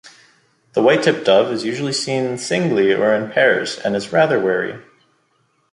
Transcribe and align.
The 0.73 0.81
white-tipped 0.81 1.25
dove 1.25 1.51
is 1.53 1.63
usually 1.63 1.93
seen 1.93 2.35
singly 2.39 2.91
or 2.91 3.13
in 3.13 3.29
pairs, 3.29 3.77
and 3.77 3.95
is 3.95 4.11
rather 4.11 4.39
wary. 4.39 4.81